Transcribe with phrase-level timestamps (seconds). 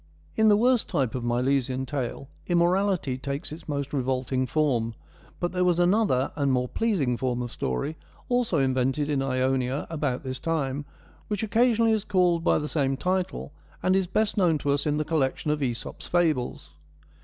[0.35, 4.95] In the worse type of Milesian Tale immorality takes its most revolting form;
[5.39, 10.23] but there was another and more pleasing form of story, also invented in Ionia about
[10.23, 10.85] this time,
[11.27, 13.53] which occasionally is called by the same title,
[13.83, 16.71] and is best known to us in the collection of iEsop's Fables.